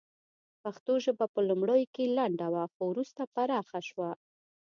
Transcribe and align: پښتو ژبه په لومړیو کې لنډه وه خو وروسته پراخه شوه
پښتو 0.61 0.93
ژبه 1.05 1.25
په 1.33 1.39
لومړیو 1.49 1.91
کې 1.93 2.13
لنډه 2.17 2.47
وه 2.53 2.63
خو 2.73 2.81
وروسته 2.91 3.21
پراخه 3.33 3.79
شوه 3.89 4.09